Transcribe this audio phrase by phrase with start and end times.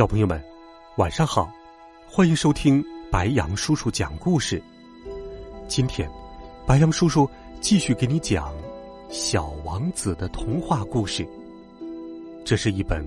[0.00, 0.42] 小朋友们，
[0.96, 1.52] 晚上好！
[2.08, 4.62] 欢迎收听白羊叔叔讲故事。
[5.68, 6.10] 今天，
[6.66, 7.28] 白羊叔叔
[7.60, 8.48] 继续给你讲
[9.10, 11.28] 《小王子》的童话故事。
[12.46, 13.06] 这是一本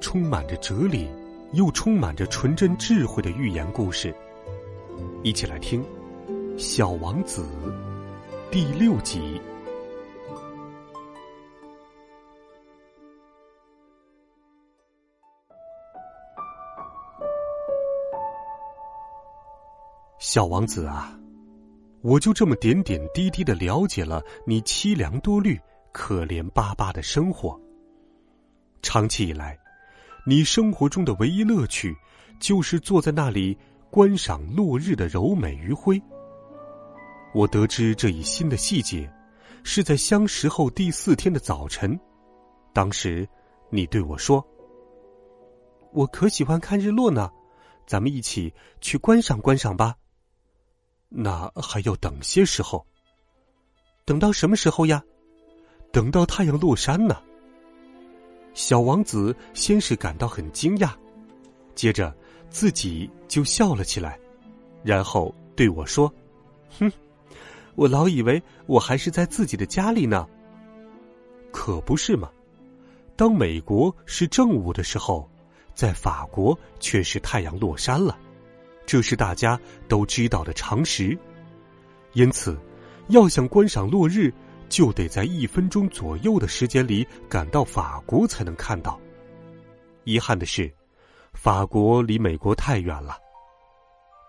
[0.00, 1.08] 充满着哲理
[1.52, 4.12] 又充满着纯真智慧的寓言故事。
[5.22, 5.80] 一起来听
[6.58, 7.46] 《小王子》
[8.50, 9.40] 第六集。
[20.32, 21.14] 小王子啊，
[22.00, 25.60] 我就这么点点滴滴的了解了你凄凉多虑、
[25.92, 27.60] 可怜巴巴的生活。
[28.80, 29.58] 长期以来，
[30.26, 31.94] 你生活中的唯一乐趣，
[32.40, 33.54] 就是坐在那里
[33.90, 36.00] 观赏落日的柔美余晖。
[37.34, 39.12] 我得知这一新的细节，
[39.64, 42.00] 是在相识后第四天的早晨。
[42.72, 43.28] 当时，
[43.68, 44.42] 你对我说
[45.92, 47.30] ：“我可喜欢看日落呢，
[47.86, 49.94] 咱们一起去观赏观赏吧。”
[51.14, 52.84] 那还要等些时候。
[54.04, 55.02] 等到什么时候呀？
[55.92, 57.20] 等到太阳落山呢。
[58.54, 60.90] 小王子先是感到很惊讶，
[61.74, 62.14] 接着
[62.50, 64.18] 自己就笑了起来，
[64.82, 66.12] 然后对我说
[66.80, 66.90] ：“哼，
[67.74, 70.26] 我老以为我还是在自己的家里呢。
[71.52, 72.30] 可不是嘛？
[73.14, 75.30] 当美国是正午的时候，
[75.74, 78.18] 在法国却是太阳落山了。”
[78.84, 81.16] 这是大家都知道的常识，
[82.12, 82.58] 因此，
[83.08, 84.32] 要想观赏落日，
[84.68, 89.00] 就得在一分钟左右的时间里赶到法国才能看到。
[90.04, 90.70] 遗憾的是，
[91.32, 93.16] 法国离美国太远了。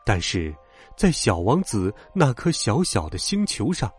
[0.05, 0.53] 但是，
[0.95, 3.91] 在小王子那颗小小的星球上，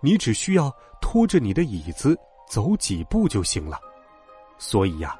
[0.00, 2.16] 你只需要拖着你的椅子
[2.48, 3.78] 走几步就行了。
[4.58, 5.18] 所以呀，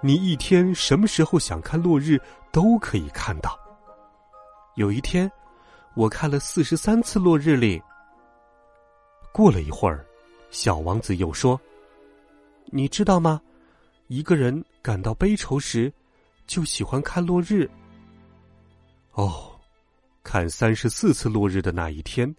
[0.00, 2.20] 你一天什么时候想看落日
[2.52, 3.58] 都可以看到。
[4.76, 5.30] 有一天，
[5.94, 7.80] 我看了四十三次落日里。
[9.32, 10.04] 过了一会儿，
[10.50, 11.60] 小王子又说
[12.66, 13.40] ：“你知道吗？
[14.08, 15.92] 一个人感到悲愁时，
[16.48, 17.70] 就喜欢看落日。”
[19.14, 19.60] 哦，
[20.24, 22.34] 看三十四次落日的那一天，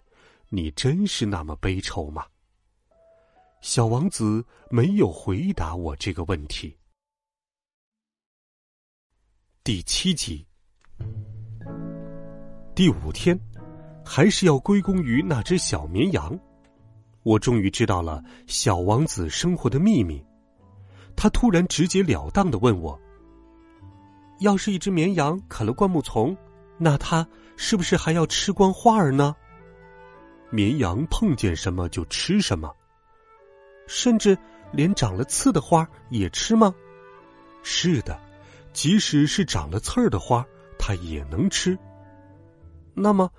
[0.50, 2.26] 你真是那么悲愁吗？
[3.62, 6.76] 小王子没有回答我这个问题。
[9.64, 10.46] 第七集。
[12.76, 13.40] 第五天，
[14.04, 16.38] 还是要归功于那只小绵羊。
[17.22, 20.22] 我终于知道了小王子生活的秘密。
[21.16, 23.00] 他突然直截了当的问我
[24.40, 26.36] ：“要是一只绵羊啃了灌木丛，
[26.76, 27.26] 那它
[27.56, 29.34] 是不是还要吃光花儿呢？”
[30.52, 32.70] 绵羊碰见什么就吃什么，
[33.86, 34.36] 甚至
[34.70, 36.74] 连长了刺的花也吃吗？
[37.62, 38.20] 是的，
[38.74, 40.44] 即使是长了刺儿的花，
[40.78, 41.74] 它也能吃。
[42.98, 43.30] 那么，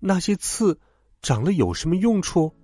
[0.00, 0.80] 那些刺
[1.20, 2.54] 长了有什么用处？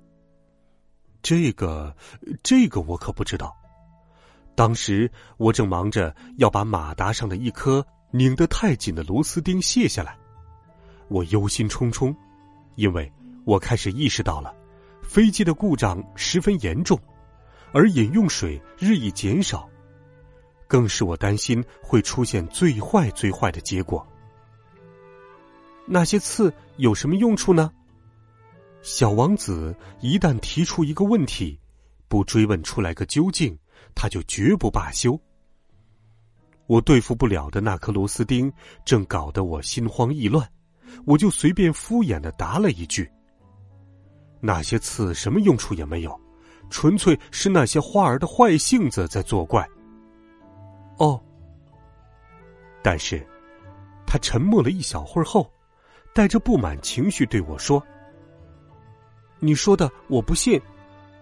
[1.21, 1.95] 这个，
[2.43, 3.55] 这个我可不知道。
[4.55, 10.19] 当时我正忙着要把马达上的一颗拧得太紧的螺丝钉卸下来，
[11.09, 12.17] 我忧心忡忡，
[12.77, 13.13] 因为
[13.45, 14.55] 我开始意识到了
[15.03, 16.99] 飞机的故障十分严重，
[17.73, 19.69] 而饮用水日益减少，
[20.67, 24.05] 更是我担心会出现最坏最坏的结果。
[25.91, 27.73] 那些刺有什么用处呢？
[28.83, 31.59] 小王子一旦提出一个问题，
[32.09, 33.59] 不追问出来个究竟，
[33.95, 35.19] 他就绝不罢休。
[36.67, 38.53] 我对付不了的那颗螺丝钉，
[38.85, 40.47] 正搞得我心慌意乱，
[41.07, 43.11] 我就随便敷衍的答了一句
[44.41, 46.21] ：“那些刺什么用处也没有，
[46.69, 49.67] 纯粹是那些花儿的坏性子在作怪。”
[50.99, 51.19] 哦，
[52.83, 53.27] 但是，
[54.07, 55.51] 他沉默了一小会儿后。
[56.19, 57.81] 带着不满情绪对我说
[59.39, 60.61] ：“你说的我不信，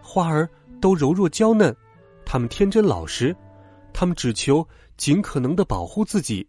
[0.00, 0.48] 花儿
[0.80, 1.76] 都柔弱娇嫩，
[2.24, 3.36] 他们天真老实，
[3.92, 4.66] 他们只求
[4.96, 6.48] 尽可能的保护自己，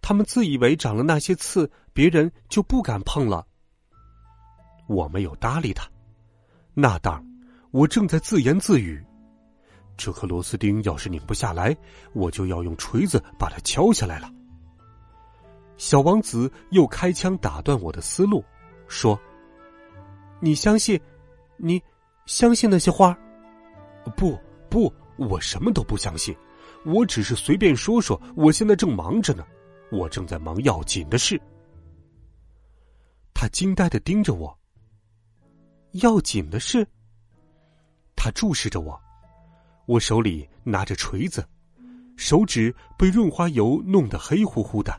[0.00, 3.46] 他们自以为长了那些刺，别人就不敢碰了。”
[4.88, 5.86] 我没有搭理他，
[6.72, 7.22] 那当，
[7.70, 9.04] 我正在自言自语
[9.98, 11.76] ：“这颗螺丝钉要是拧不下来，
[12.14, 14.30] 我就要用锤子把它敲下来了。”
[15.84, 18.42] 小王子又开枪打断我的思路，
[18.88, 19.20] 说
[20.40, 20.98] ：“你相信？
[21.58, 21.78] 你
[22.24, 23.14] 相信那些花？
[24.16, 24.34] 不
[24.70, 26.34] 不，我什么都不相信。
[26.86, 28.18] 我只是随便说说。
[28.34, 29.46] 我现在正忙着呢，
[29.92, 31.38] 我正在忙要紧的事。”
[33.34, 34.58] 他惊呆的盯着我。
[36.00, 36.88] 要紧的事。
[38.16, 38.98] 他注视着我，
[39.84, 41.46] 我手里拿着锤子，
[42.16, 44.98] 手指被润滑油弄得黑乎乎的。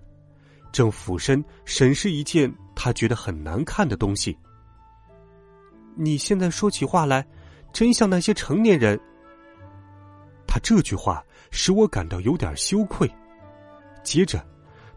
[0.75, 4.37] 正俯身审视一件他觉得很难看的东西。
[5.95, 7.25] 你现在说起话来，
[7.71, 8.99] 真像那些成年人。
[10.45, 13.09] 他这句话使我感到有点羞愧。
[14.03, 14.45] 接着，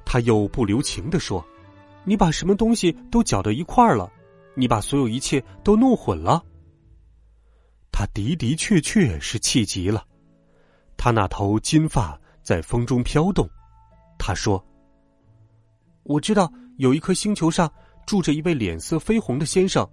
[0.05, 1.47] 他又不留情的说
[2.03, 4.11] ：“你把什么东西都搅到一块儿了，
[4.57, 6.45] 你把所有一切都弄混了。”
[7.95, 10.05] 他的的确确是气极了，
[10.97, 13.49] 他那头金发在风中飘动。
[14.19, 14.61] 他说。
[16.09, 17.71] 我知道有一颗星球上
[18.07, 19.87] 住着一位脸色绯红的先生，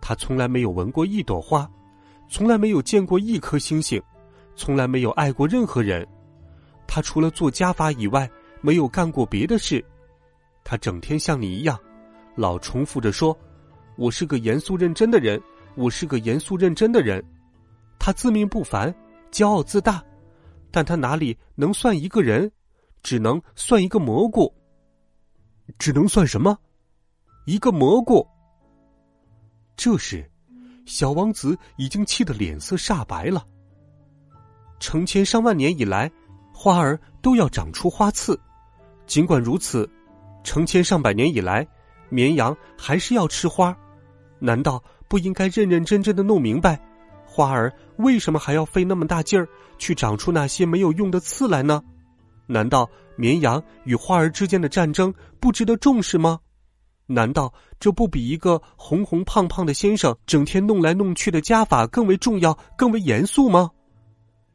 [0.00, 1.70] 他从来没有闻过一朵花，
[2.28, 4.02] 从来没有见过一颗星星，
[4.56, 6.04] 从来没有爱过任何人。
[6.84, 8.28] 他除了做加法以外，
[8.60, 9.82] 没有干过别的事。
[10.64, 11.78] 他整天像你一样，
[12.34, 13.36] 老重复着说
[13.96, 15.40] ：“我是个严肃认真的人，
[15.76, 17.24] 我是个严肃认真的人。”
[18.00, 18.92] 他自命不凡，
[19.30, 20.02] 骄傲自大，
[20.72, 22.50] 但他哪里能算一个人？
[23.04, 24.52] 只能算一个蘑菇。
[25.78, 26.58] 只能算什么？
[27.44, 28.26] 一个蘑菇。
[29.76, 30.28] 这时，
[30.84, 33.46] 小王子已经气得脸色煞白了。
[34.80, 36.10] 成千上万年以来，
[36.52, 38.38] 花儿都要长出花刺，
[39.06, 39.88] 尽管如此，
[40.44, 41.66] 成千上百年以来，
[42.08, 43.76] 绵羊还是要吃花。
[44.38, 46.80] 难道不应该认认真真的弄明白，
[47.26, 49.48] 花儿为什么还要费那么大劲儿
[49.78, 51.82] 去长出那些没有用的刺来呢？
[52.46, 52.88] 难道？
[53.16, 56.38] 绵羊与花儿之间的战争不值得重视吗？
[57.06, 63.70] 难道这不比一个红红胖胖的先生整天弄来弄去的加法更为重要、更为严肃吗？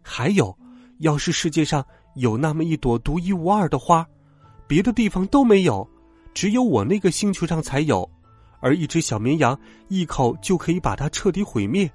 [0.02, 0.58] 还有，
[1.00, 1.86] 要是世界上
[2.16, 4.06] 有那么一朵独一无二的花，
[4.68, 5.90] 别的地方都没有，
[6.34, 8.10] 只有我那个星球上才有，
[8.60, 9.57] 而一只小绵羊
[9.88, 11.90] 一口就可以把它彻底毁灭，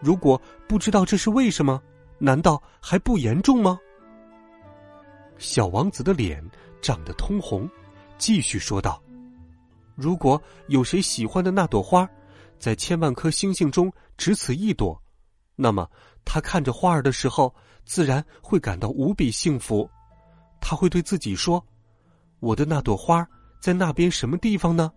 [0.00, 1.80] 如果不知道这是为什么，
[2.18, 3.78] 难道还不严重吗？
[5.38, 6.42] 小王子的脸
[6.80, 7.68] 涨得通红，
[8.18, 9.02] 继续说道
[9.96, 12.08] ：“如果有谁喜欢的那朵花，
[12.58, 15.00] 在千万颗星星中只此一朵，
[15.56, 15.90] 那么
[16.24, 17.54] 他看着花儿的时候，
[17.84, 19.88] 自然会感到无比幸福。
[20.60, 21.64] 他会对自己说
[22.40, 23.26] ：‘我的那朵花
[23.60, 24.90] 在那边什么地方呢？’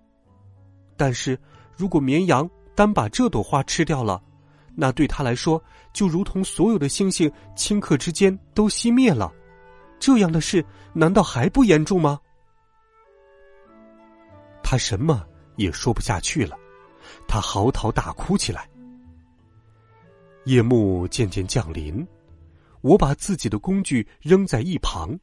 [0.96, 1.40] 但是
[1.76, 4.22] 如果绵羊单把这朵花吃掉了，
[4.76, 5.62] 那对他来说
[5.94, 9.34] 就如同所有的星星顷刻之间都熄灭了。”
[10.00, 10.64] 这样的事
[10.94, 12.20] 难道还不严重吗？
[14.64, 16.58] 他什么也说不下去了，
[17.28, 18.70] 他嚎啕大哭起来。
[20.46, 22.06] 夜幕渐渐降临，
[22.82, 25.18] 我把自己的工具扔在一旁，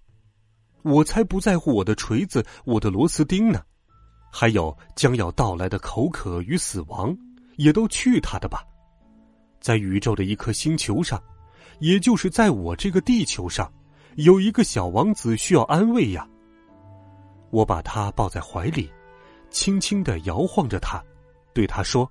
[0.82, 3.62] 我才不在乎我的锤子、我的螺丝钉呢，
[4.32, 7.16] 还有将要到来的口渴与死亡，
[7.56, 8.62] 也都去他的吧！
[9.60, 11.22] 在宇宙的一颗星球上，
[11.80, 13.72] 也就是在我这个地球上。
[14.16, 16.28] 有一个小王子需要安慰呀。
[17.50, 18.92] 我把他抱在怀里，
[19.50, 21.02] 轻轻的摇晃着他，
[21.52, 22.10] 对他说：“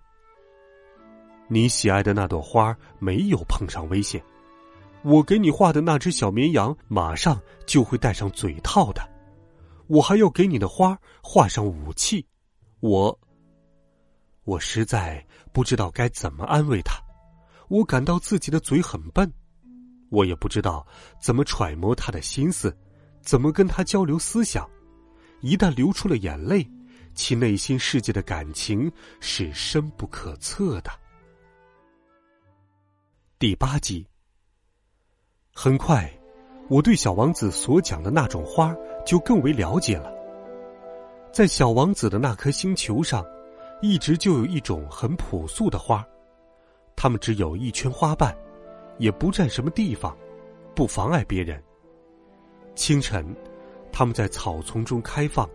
[1.49, 4.23] 你喜爱的那朵花没有碰上危险，
[5.03, 9.01] 我给你画的那只小绵羊马上就会戴上嘴套的。
[9.87, 12.25] 我还要给你的花画上武器。
[12.79, 13.19] 我，
[14.45, 17.01] 我实在不知道该怎么安慰他，
[17.67, 19.31] 我感到自己的嘴很笨。”
[20.13, 20.85] 我也不知道
[21.19, 22.71] 怎么揣摩他的心思，
[23.19, 24.69] 怎么跟他交流思想。
[25.41, 26.69] 一旦流出了眼泪，
[27.15, 30.91] 其内心世界的感情是深不可测的。
[33.39, 34.05] 第八集。
[35.51, 36.07] 很快，
[36.69, 40.13] 我对小王子所讲的那种花就更为了解了。
[41.31, 43.25] 在小王子的那颗星球上，
[43.81, 46.07] 一直就有一种很朴素的花，
[46.95, 48.35] 它们只有一圈花瓣。
[48.97, 50.15] 也不占什么地方，
[50.75, 51.61] 不妨碍别人。
[52.75, 53.25] 清晨，
[53.91, 55.49] 它们在草丛中开放，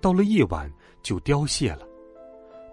[0.00, 0.70] 到了夜晚
[1.02, 1.86] 就凋谢了。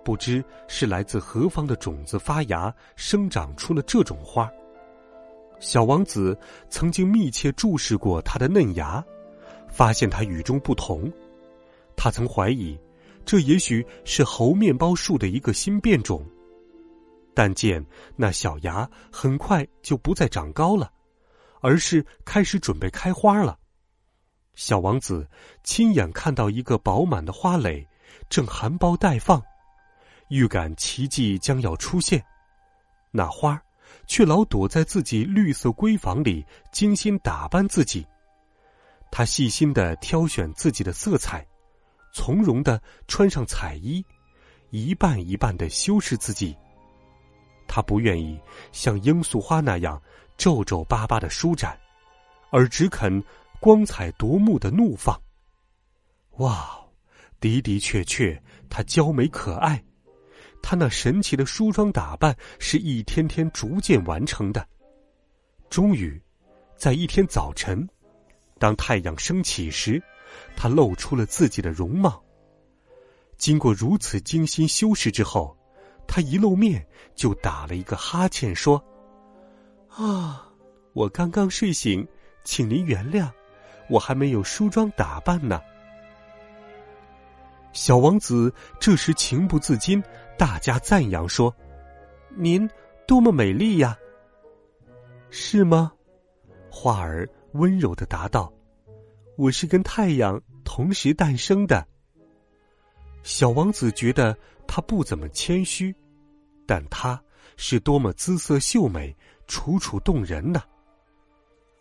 [0.04, 4.52] 不知是来自何方的种子发芽，生长出了这种花。
[5.60, 6.38] 小王子
[6.70, 9.04] 曾经密切注视过它的嫩芽，
[9.68, 11.12] 发现它与众不同。
[11.98, 12.78] 他曾怀疑，
[13.26, 16.24] 这也许是猴面包树的一个新变种。
[17.36, 20.92] 但见那小芽很快就不再长高了，
[21.60, 23.60] 而是开始准备开花了。
[24.56, 25.30] 小王子
[25.64, 27.86] 亲眼看到一个饱满的花蕾
[28.30, 29.44] 正含苞待放，
[30.30, 32.24] 预感奇迹将要出现。
[33.12, 33.62] 那花
[34.08, 38.08] 却老躲在自己绿色闺房里，精心打扮自己。
[39.12, 41.46] 他细心的挑选自己的色彩，
[42.14, 44.04] 从容的穿上彩衣，
[44.70, 46.56] 一半一半的修饰自己。
[47.68, 48.40] 他不愿意
[48.72, 50.02] 像罂粟花那样
[50.38, 51.78] 皱皱巴巴的舒展，
[52.52, 53.24] 而只肯
[53.60, 55.20] 光彩夺目的怒放。
[56.38, 56.80] 哇，
[57.40, 59.84] 的的确确，她娇美可爱。
[60.62, 64.68] 她那神奇的梳妆打扮是一天天逐渐完成的。
[65.70, 66.22] 终于，
[66.76, 67.88] 在一天早晨，
[68.60, 70.02] 当太阳升起时，
[70.56, 72.24] 她露出了自己的容貌。
[73.38, 75.58] 经过如此精心修饰之后。
[76.08, 76.86] 他一露面
[77.16, 78.84] 就打了一个哈欠，说
[79.90, 80.48] ：“啊，
[80.94, 82.08] 我刚刚睡醒，
[82.44, 83.30] 请您原谅，
[83.90, 85.62] 我还没有梳妆打扮呢。”
[87.74, 90.02] 小王子这时情不自禁
[90.38, 91.54] 大加赞扬说
[92.36, 92.70] ：“您
[93.06, 93.98] 多么美丽呀！”
[95.30, 95.92] 是吗？
[96.70, 98.52] 花儿温柔的答道
[99.38, 101.86] ：“我是跟太阳同时诞生的。”
[103.26, 104.34] 小王子觉得。
[104.68, 105.94] 他不怎么谦虚，
[106.66, 107.22] 但他
[107.56, 109.16] 是多么姿色秀美、
[109.46, 110.64] 楚楚动人呢！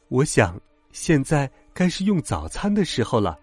[0.08, 0.60] 我想
[0.92, 3.40] 现在该是用早餐的时候了。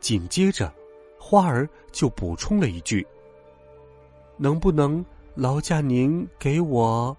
[0.00, 0.72] 紧接着，
[1.18, 3.06] 花儿就补充了一句
[4.40, 5.04] ：“能不能
[5.34, 7.14] 劳驾您给我？”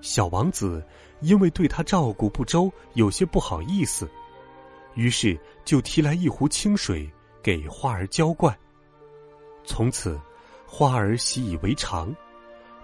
[0.00, 0.82] 小王子
[1.20, 4.10] 因为对他照顾不周，有些不好意思，
[4.94, 7.06] 于是就提来一壶清水
[7.48, 8.54] 给花儿浇灌。
[9.64, 10.20] 从此，
[10.66, 12.14] 花儿习以为常，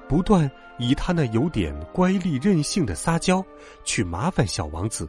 [0.08, 3.44] 不断以他那有点乖戾任性的撒娇
[3.84, 5.06] 去麻烦小王子，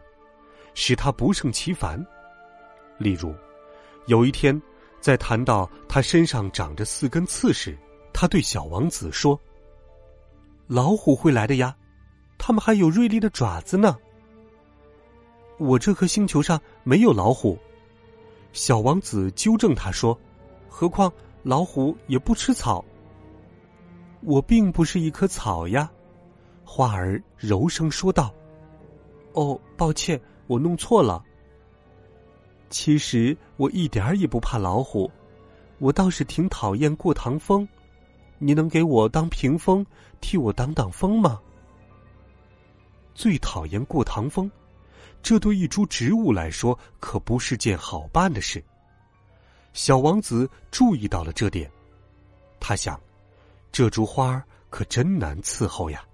[0.73, 2.05] 使他不胜其烦。
[2.97, 3.33] 例如，
[4.07, 4.61] 有一天，
[4.99, 7.77] 在谈到他身上长着四根刺时，
[8.11, 9.39] 他对小王子说
[10.67, 11.73] ：“老虎会来的呀，
[12.37, 13.97] 他们还有锐利的爪子呢。”
[15.57, 17.57] 我这颗星球上没有老虎，
[18.55, 20.17] 小王子纠正他说
[20.69, 21.11] ：“何况。”
[21.43, 22.83] 老虎也不吃草。
[24.21, 25.91] 我并不是一棵草呀，
[26.63, 28.33] 花儿柔声说道。
[29.33, 31.23] 哦，抱歉，我弄错了。
[32.71, 35.11] 其实我一点儿也不怕老虎，
[35.77, 37.67] 我倒是挺讨厌过堂风。
[38.39, 39.85] 你能给我当屏风，
[40.19, 41.39] 替我挡挡风吗？
[43.13, 44.49] 最讨厌过堂风，
[45.25, 48.63] 这对一株植物来说可不是件好办的事。
[49.73, 51.67] 小王子注意到了这点，
[52.59, 53.01] 他想，
[53.71, 54.39] 这株花
[54.69, 56.05] 可真难伺候呀。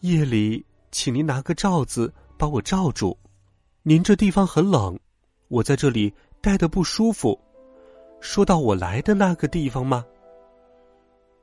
[0.00, 3.18] 夜里，请您拿个罩子把我罩住。
[3.82, 5.00] 您这地方很冷，
[5.48, 7.40] 我在这里待的不舒服。
[8.20, 10.04] 说到我来的那个地方吗？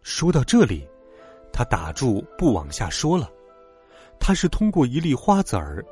[0.03, 0.87] 说到这里，
[1.51, 3.27] 他打住不往下说了。
[4.19, 5.83] 他是通过一粒花籽儿，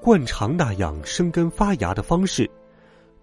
[0.00, 2.48] 惯常那样生根发芽的方式。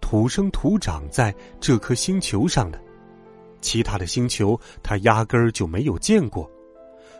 [0.01, 2.79] 土生土长在这颗星球上的，
[3.61, 6.49] 其他的星球他压根儿就没有见过。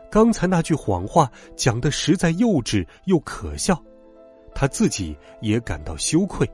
[0.10, 3.82] 刚才那句谎话讲的实在幼稚又可笑，
[4.56, 6.50] 他自己也感到羞愧。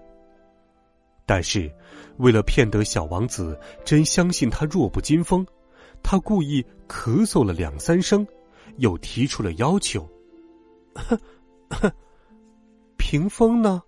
[1.25, 1.71] 但是，
[2.17, 5.45] 为了骗得小王子真相信他弱不禁风，
[6.01, 8.25] 他故意咳嗽了两三声，
[8.77, 10.07] 又提出了要求
[12.97, 13.81] ：“屏风呢？”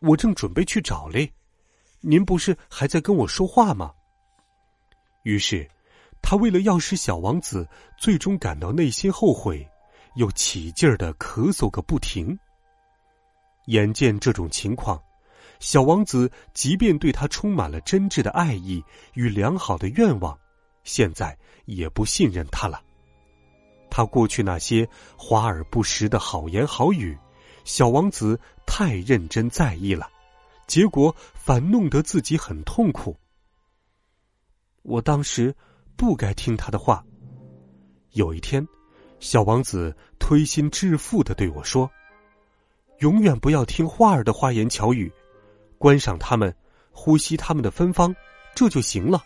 [0.00, 1.32] 我正准备去找嘞，
[2.00, 3.92] 您不是还在跟我说话吗？
[5.22, 5.70] 于是，
[6.20, 9.64] 他为了要使小王子最终感到内心后悔，
[10.16, 12.36] 又起劲儿的咳嗽个不停。
[13.66, 15.00] 眼见这种情况，
[15.60, 18.82] 小王子即便对他充满了真挚的爱意
[19.14, 20.36] 与良好的愿望，
[20.82, 22.82] 现在也不信任他了。
[23.94, 27.16] 他过去那些华而不实的好言好语。
[27.62, 30.08] 小王子太认真在意了，
[30.66, 33.14] 结果反弄得自己很痛苦。
[34.80, 35.54] 我当时
[35.94, 37.04] 不该听他的话。
[38.12, 38.66] 有一天，
[39.20, 41.88] 小王子推心置腹的对我说
[43.00, 45.12] ：“永远不要听花儿的花言巧语，
[45.76, 46.54] 观赏它们，
[46.90, 48.14] 呼吸它们的芬芳，
[48.54, 49.22] 这就行了。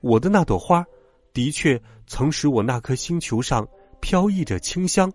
[0.00, 0.84] 我的那朵花，
[1.32, 3.66] 的确曾使我那颗星球上
[4.00, 5.12] 飘逸着清香，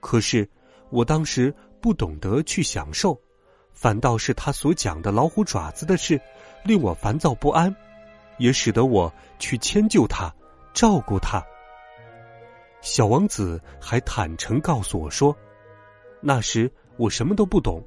[0.00, 0.48] 可是。”
[0.90, 3.20] 我当时不懂得去享受，
[3.74, 6.18] 反倒是他所讲的老虎爪子的事，
[6.64, 7.76] 令我烦躁不安。
[8.38, 10.34] 也使得我去迁就他，
[10.72, 11.44] 照顾他。
[12.80, 15.36] 小王子还坦诚告诉我说
[16.22, 17.86] ：“那时我什么都不懂，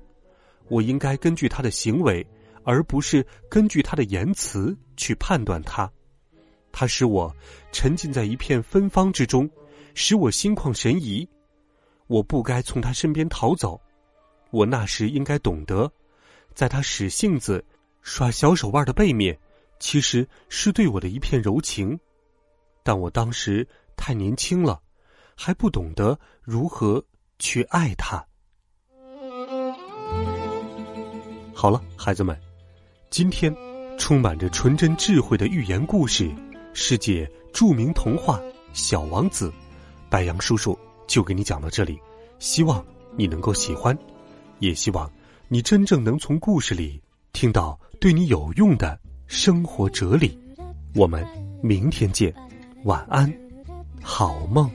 [0.67, 2.23] 我应该根据他的行为，
[2.63, 5.91] 而不是根据他的言辞去判断他。
[6.71, 7.35] 他使我
[7.71, 9.49] 沉浸在一片芬芳之中，
[9.93, 11.27] 使我心旷神怡。
[12.07, 13.79] 我不该从他身边逃走，
[14.49, 15.91] 我那时应该懂得，
[16.53, 17.63] 在他使性子。”
[18.03, 19.39] 耍小手腕的背面，
[19.79, 21.99] 其实是对我的一片柔情，
[22.81, 24.81] 但我当时太年轻了，
[25.37, 27.05] 还不懂得如何
[27.37, 28.25] 去爱他。
[31.53, 32.35] 好了，孩子们，
[33.11, 33.55] 今天
[33.99, 36.27] 充满着纯真智慧的寓言故事，
[36.73, 38.39] 世界著名童话
[38.73, 39.49] 《小王子》，
[40.09, 41.99] 白杨叔叔就给你讲到这里，
[42.39, 42.83] 希望
[43.15, 43.97] 你能够喜欢，
[44.59, 45.11] 也希望
[45.47, 47.01] 你真正能从故事里
[47.33, 47.79] 听到。
[47.99, 50.35] 对你有用的生活哲理，
[50.95, 51.23] 我们
[51.61, 52.33] 明天见，
[52.83, 53.31] 晚安，
[54.01, 54.67] 好梦。